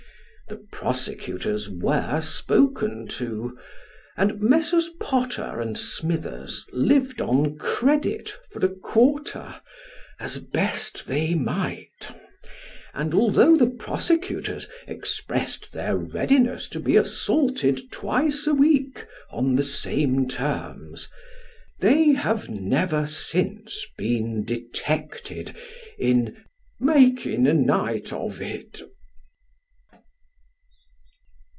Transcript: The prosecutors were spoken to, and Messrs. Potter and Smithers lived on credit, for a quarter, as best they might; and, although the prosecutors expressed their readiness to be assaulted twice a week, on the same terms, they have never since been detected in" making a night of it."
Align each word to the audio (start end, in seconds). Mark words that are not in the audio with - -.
The 0.49 0.67
prosecutors 0.73 1.69
were 1.69 2.19
spoken 2.19 3.07
to, 3.09 3.57
and 4.17 4.41
Messrs. 4.41 4.89
Potter 4.99 5.61
and 5.61 5.77
Smithers 5.77 6.65
lived 6.73 7.21
on 7.21 7.55
credit, 7.57 8.33
for 8.49 8.59
a 8.59 8.67
quarter, 8.67 9.61
as 10.19 10.39
best 10.39 11.07
they 11.07 11.35
might; 11.35 12.09
and, 12.93 13.13
although 13.13 13.55
the 13.55 13.69
prosecutors 13.69 14.67
expressed 14.87 15.71
their 15.71 15.95
readiness 15.95 16.67
to 16.69 16.81
be 16.81 16.97
assaulted 16.97 17.89
twice 17.89 18.45
a 18.45 18.53
week, 18.53 19.05
on 19.29 19.55
the 19.55 19.63
same 19.63 20.27
terms, 20.27 21.07
they 21.79 22.09
have 22.11 22.49
never 22.49 23.07
since 23.07 23.85
been 23.97 24.43
detected 24.43 25.55
in" 25.97 26.43
making 26.81 27.47
a 27.47 27.53
night 27.53 28.11
of 28.11 28.41
it." 28.41 28.81